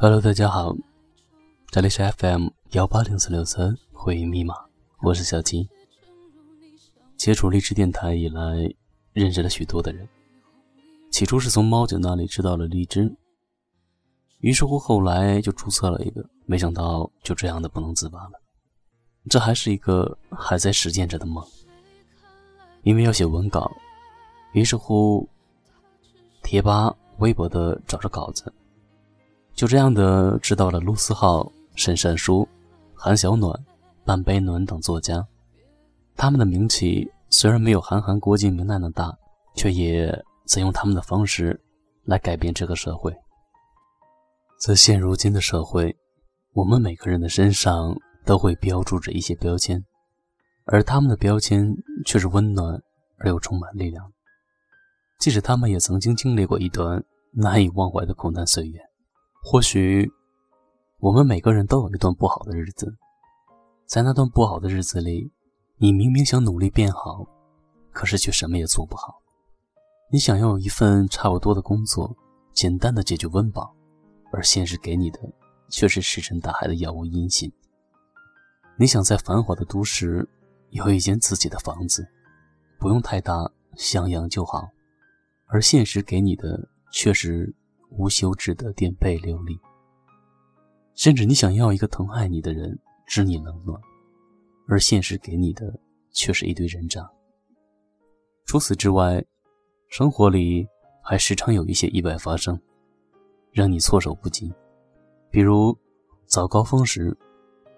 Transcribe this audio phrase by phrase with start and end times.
[0.00, 0.76] Hello，大家好，
[1.72, 4.54] 这里是 FM 幺八零四六三回忆密码，
[5.02, 5.68] 我是小金。
[7.16, 8.72] 接触励志电台以来，
[9.12, 10.08] 认识了许多的人。
[11.10, 13.12] 起初是从猫姐那里知道了荔枝，
[14.38, 18.40] 于是乎后来就注册了一个，没想到就这样的不能自拔了。
[19.28, 21.44] 这还是一个还在实践着的梦。
[22.84, 23.68] 因为要写文稿，
[24.52, 25.28] 于是乎
[26.44, 28.54] 贴吧、微博的找着稿子，
[29.58, 32.48] 就这样的知道了陆思浩、沈善书、
[32.94, 33.52] 韩小暖、
[34.04, 35.26] 半杯暖等作家。
[36.14, 39.12] 他们的名气虽然没有韩寒、郭敬明那么大，
[39.56, 41.60] 却也曾用他们的方式
[42.04, 43.12] 来改变这个社会。
[44.60, 45.92] 在现如今的社会，
[46.52, 47.92] 我们每个人的身上
[48.24, 49.84] 都会标注着一些标签。
[50.66, 51.68] 而他们的标签
[52.06, 52.80] 却是温暖
[53.16, 54.08] 而又充满力量。
[55.18, 58.78] 即使他们也曾经经历过一段难以忘怀的苦难岁月，
[59.42, 60.10] 或许
[60.98, 62.96] 我们每个人都有一段不好的日子，
[63.86, 65.30] 在那段不好的日子里，
[65.76, 67.26] 你明明想努力变好，
[67.92, 69.22] 可是却什么也做不好。
[70.10, 72.16] 你想要有一份差不多的工作，
[72.52, 73.74] 简单的解决温饱，
[74.32, 75.20] 而现实给你的
[75.68, 77.52] 却是石沉大海的杳无音信。
[78.76, 80.28] 你想在繁华的都市。
[80.72, 82.06] 有一间自己的房子，
[82.78, 84.68] 不用太大，向阳就好。
[85.46, 87.50] 而现实给你的却是
[87.90, 89.58] 无休止的颠沛流离。
[90.94, 93.80] 甚至你想要一个疼爱你的人，知你冷暖，
[94.66, 95.78] 而现实给你的
[96.10, 97.08] 却是一堆人渣。
[98.44, 99.24] 除此之外，
[99.88, 100.66] 生活里
[101.02, 102.60] 还时常有一些意外发生，
[103.52, 104.52] 让你措手不及。
[105.30, 105.76] 比如
[106.26, 107.16] 早高峰时，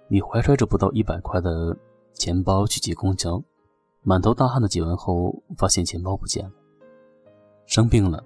[0.08, 1.76] 你怀揣着不到一百块的。
[2.12, 3.42] 钱包去挤公交，
[4.02, 6.52] 满头大汗的挤完后，发现钱包不见了。
[7.64, 8.22] 生病了，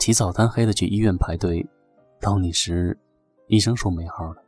[0.00, 1.64] 起早贪黑的去医院排队，
[2.22, 2.98] 到你时，
[3.48, 4.42] 医生说没号了。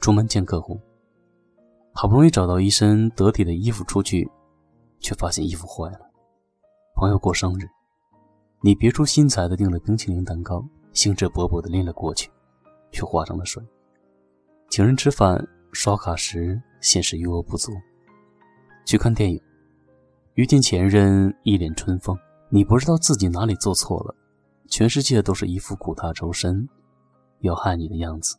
[0.00, 0.80] 出门见客户，
[1.92, 4.26] 好不容易找到一身得体的衣服出去，
[5.00, 6.00] 却发现衣服坏了。
[6.94, 7.68] 朋友过生日，
[8.62, 12.30] 你别出心裁的订了冰淇淋蛋糕，兴致勃勃的拎了过去，
[12.90, 13.62] 却化成了水。
[14.70, 15.46] 请人吃饭。
[15.70, 17.72] 刷卡时，显示余额不足。
[18.86, 19.42] 去看电影，
[20.34, 22.16] 遇见前任，一脸春风。
[22.48, 24.14] 你不知道自己哪里做错了，
[24.68, 26.68] 全世界都是一副苦大仇深，
[27.40, 28.36] 要害你的样子。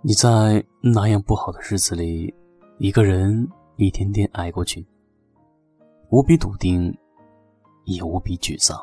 [0.00, 2.34] 你在那样不好的日子里，
[2.78, 4.84] 一个人一天天挨过去，
[6.10, 6.96] 无比笃定，
[7.84, 8.76] 也无比沮丧。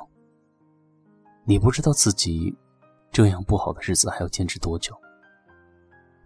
[1.43, 2.55] 你不知道自己
[3.11, 4.95] 这样不好的日子还要坚持多久。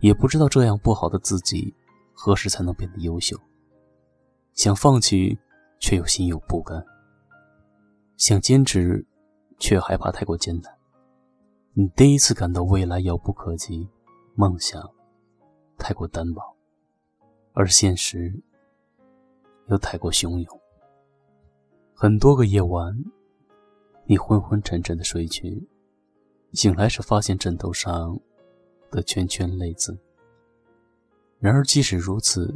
[0.02, 1.74] 也不知道这样不好的自己，
[2.12, 3.40] 何时才能变得优秀。
[4.54, 5.40] 想放弃，
[5.80, 6.80] 却又心有不甘；
[8.18, 9.04] 想坚持，
[9.58, 10.78] 却害怕太过艰难。
[11.74, 13.88] 你第一次感到未来遥不可及，
[14.36, 14.82] 梦想
[15.78, 16.42] 太过单薄，
[17.54, 18.34] 而现实
[19.68, 20.60] 又太过汹涌。
[21.94, 22.94] 很多个夜晚，
[24.06, 25.68] 你昏昏沉沉的睡去，
[26.54, 28.20] 醒来时发现枕头上。
[28.94, 29.98] 的圈圈泪渍。
[31.40, 32.54] 然而，即使如此，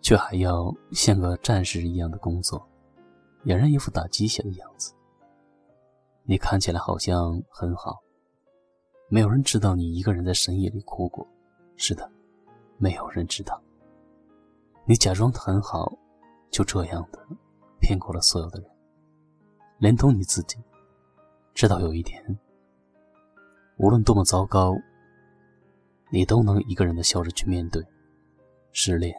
[0.00, 2.68] 却还要像个战士一样的工作，
[3.44, 4.92] 俨然一副打鸡血的样子。
[6.28, 8.02] 你看起来好像很好，
[9.08, 11.24] 没有人知道你一个人在深夜里哭过。
[11.76, 12.10] 是的，
[12.78, 13.62] 没有人知道。
[14.84, 15.92] 你假装的很好，
[16.50, 17.24] 就这样的
[17.80, 18.68] 骗过了所有的人，
[19.78, 20.56] 连同你自己。
[21.54, 22.20] 直到有一天，
[23.78, 24.76] 无论多么糟糕。
[26.10, 27.84] 你都能一个人的笑着去面对，
[28.72, 29.14] 失恋、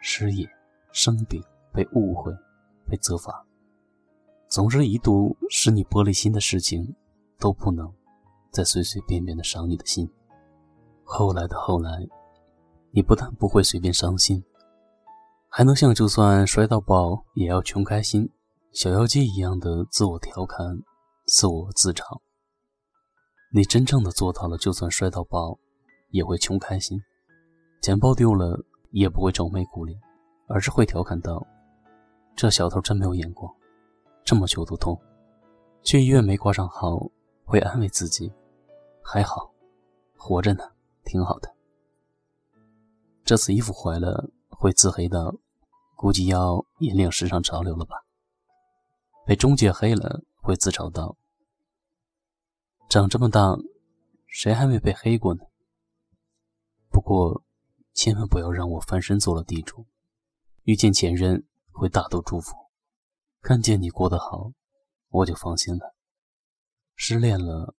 [0.00, 0.48] 失业、
[0.90, 2.32] 生病、被误会、
[2.88, 3.44] 被责罚，
[4.52, 6.94] 总之一度使你玻璃心的事情，
[7.38, 7.90] 都不能
[8.50, 10.06] 再随随便便的伤你的心。
[11.04, 12.06] 后来的后来，
[12.90, 14.44] 你不但不会随便伤心，
[15.48, 18.30] 还能像就算摔到爆也要穷开心、
[18.72, 20.66] 小妖精一样的自我调侃、
[21.24, 22.20] 自我自嘲。
[23.54, 25.58] 你真正的做到了，就算摔到爆。
[26.10, 27.00] 也会穷开心，
[27.80, 29.98] 钱包丢了也不会愁眉苦脸，
[30.46, 31.42] 而是会调侃道
[32.36, 33.50] ：“这小偷真没有眼光，
[34.24, 35.00] 这么久都痛。”
[35.82, 37.10] 去医院没挂上号，
[37.44, 38.32] 会安慰自己
[39.02, 39.52] ：“还好，
[40.16, 40.64] 活着呢，
[41.04, 41.52] 挺好的。”
[43.24, 45.34] 这次衣服坏了，会自黑道
[45.96, 47.96] ：“估计要引领时尚潮流了吧？”
[49.26, 51.16] 被中介黑了，会自嘲道
[52.88, 53.56] ：“长这么大，
[54.26, 55.40] 谁还没被黑过呢？”
[56.90, 57.42] 不过，
[57.94, 59.86] 千万不要让我翻身做了地主。
[60.64, 62.54] 遇见前任会大度祝福，
[63.42, 64.52] 看见你过得好，
[65.08, 65.96] 我就放心了。
[66.94, 67.74] 失恋了，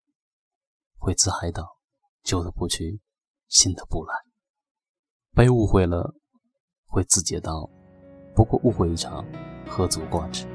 [0.98, 1.78] 会自嗨道
[2.22, 3.00] ：“旧的不去，
[3.48, 4.14] 新的不来。
[5.34, 6.16] 被误会了，
[6.86, 7.70] 会自解到，
[8.34, 9.24] 不过误会一场，
[9.66, 10.46] 何足挂齿。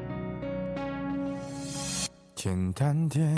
[2.36, 3.34] 简单点，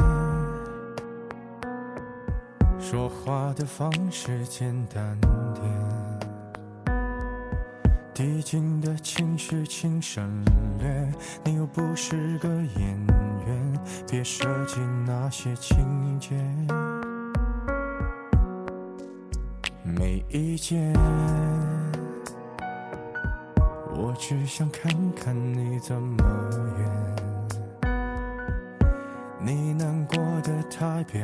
[2.81, 5.17] 说话的方式简单
[5.53, 6.19] 点，
[8.13, 10.43] 递进的情绪请省
[10.77, 11.13] 略。
[11.43, 13.07] 你不是个演
[13.47, 13.79] 员，
[14.09, 16.35] 别设计那些情节。
[19.83, 20.93] 没意见，
[23.93, 26.91] 我只想看看你怎么演。
[29.43, 31.21] 你难过的太表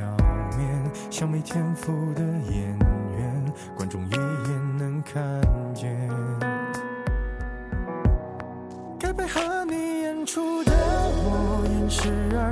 [0.57, 2.79] 面，像没天赋的演
[3.17, 5.23] 员，观众一眼能看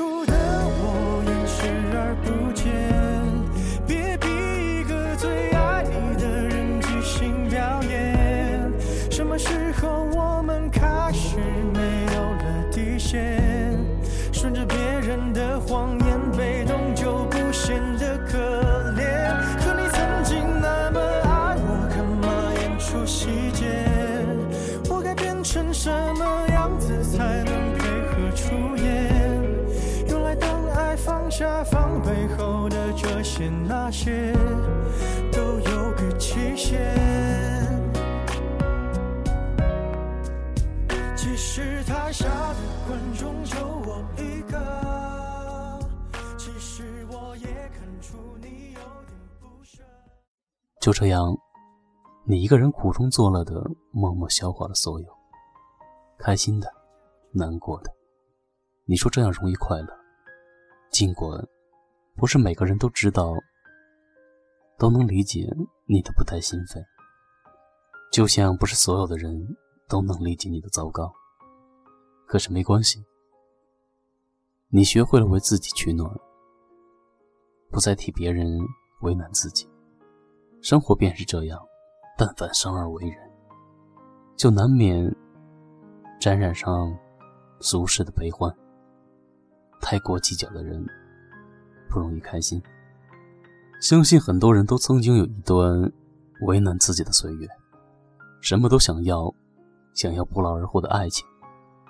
[0.00, 0.39] 出的，
[31.40, 34.30] 下防备后的这些那些，
[35.32, 36.78] 都有个期限。
[42.12, 42.56] 下的
[42.88, 45.78] 观众就我一个，
[46.36, 49.80] 其实我也看出你有点不舍。
[50.80, 51.38] 就这样，
[52.26, 55.06] 你一个人苦中作乐的默默消化了所有，
[56.18, 56.70] 开心的，
[57.32, 57.90] 难过的。
[58.84, 59.99] 你说这样容易快乐，
[60.90, 61.46] 尽管
[62.16, 63.32] 不是每个人都知道，
[64.76, 65.48] 都能理解
[65.86, 66.84] 你的不太心扉，
[68.12, 69.56] 就像不是所有的人
[69.88, 71.10] 都能理解你的糟糕。
[72.26, 73.04] 可是没关系，
[74.68, 76.10] 你学会了为自己取暖，
[77.70, 78.58] 不再替别人
[79.02, 79.68] 为难自己。
[80.60, 81.58] 生活便是这样，
[82.18, 83.16] 但凡生而为人，
[84.36, 85.10] 就难免
[86.20, 86.94] 沾染上
[87.60, 88.54] 俗世的悲欢。
[89.80, 90.84] 太过计较的人，
[91.88, 92.62] 不容易开心。
[93.80, 95.92] 相信很多人都曾经有一段
[96.42, 97.48] 为难自己的岁月，
[98.40, 99.34] 什么都想要，
[99.94, 101.26] 想要不劳而获的爱情。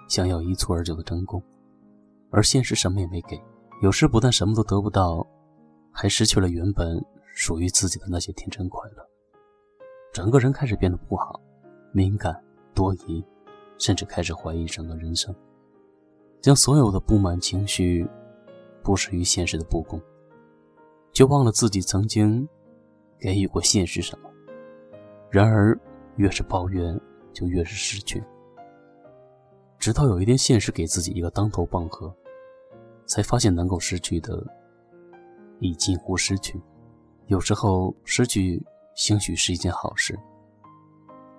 [0.08, 1.40] 想要一蹴而就的成功，
[2.30, 3.40] 而现实什么也没给。
[3.80, 5.24] 有时不但什么都得不到，
[5.92, 7.00] 还失去了原本
[7.32, 9.06] 属于自己的那些天真快乐。
[10.12, 11.40] 整个人开始变得不好，
[11.92, 12.34] 敏感、
[12.74, 13.24] 多疑，
[13.78, 15.32] 甚至开始怀疑整个人生，
[16.40, 18.08] 将所有的不满情绪
[18.82, 20.00] 布施于现实的不公，
[21.12, 22.48] 就忘了自己曾经
[23.18, 24.30] 给予过现实什么。
[25.30, 25.78] 然而，
[26.16, 26.98] 越是抱怨，
[27.32, 28.22] 就越是失去。
[29.78, 32.14] 直到有一天，现实给自己一个当头棒喝，
[33.06, 34.44] 才发现能够失去的
[35.58, 36.60] 已近乎失去。
[37.26, 38.62] 有时候失去，
[38.94, 40.18] 兴许是一件好事。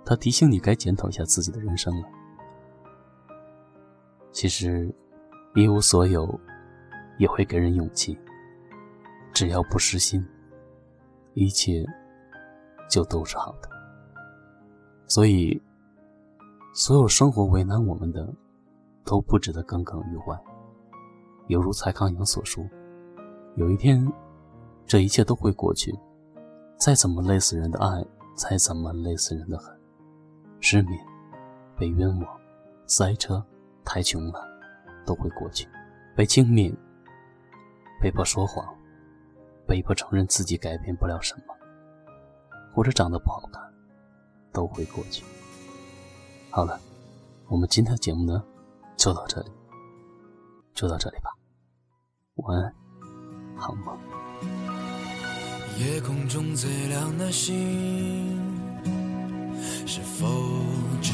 [0.05, 2.07] 他提醒你该检讨一下自己的人生了。
[4.31, 4.93] 其实，
[5.55, 6.39] 一无所有
[7.17, 8.17] 也会给人勇气。
[9.33, 10.25] 只要不失心，
[11.33, 11.85] 一切
[12.89, 13.69] 就都是好的。
[15.07, 15.61] 所以。
[16.73, 18.33] 所有生活为难我们的，
[19.03, 20.33] 都不值得耿耿于怀。
[21.47, 22.63] 犹如蔡康永所说
[23.57, 24.09] ：“有一天，
[24.85, 25.93] 这一切都会过去。
[26.77, 28.01] 再怎么累死人的爱，
[28.35, 29.77] 再怎么累死人的恨，
[30.61, 30.97] 失眠、
[31.77, 32.39] 被冤枉、
[32.87, 33.45] 塞车、
[33.85, 34.47] 太穷了，
[35.05, 35.67] 都会过去。
[36.15, 36.75] 被轻蔑、
[37.99, 38.65] 被迫说谎、
[39.67, 41.55] 被迫承认自己改变不了什么，
[42.73, 43.61] 或者长得不好看，
[44.51, 45.23] 都会过去。
[46.49, 46.79] 好了，
[47.47, 48.43] 我们今天的节目呢，
[48.97, 49.51] 就到这里，
[50.73, 51.31] 就到这里吧。
[52.35, 52.73] 晚安，
[53.55, 53.97] 好梦。
[55.79, 58.37] 夜空中最亮的星，
[59.87, 60.27] 是否
[61.01, 61.13] 知，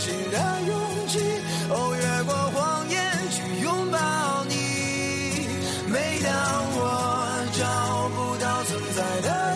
[0.00, 1.20] 新的勇气。
[1.68, 2.98] 哦，越过谎言
[3.30, 3.98] 去拥抱
[4.48, 5.46] 你，
[5.86, 6.32] 每当
[6.72, 6.80] 我
[7.52, 9.49] 找不到存在的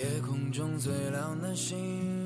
[0.00, 2.19] 夜空中最亮的星。